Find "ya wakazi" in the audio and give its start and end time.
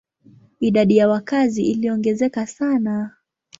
0.97-1.63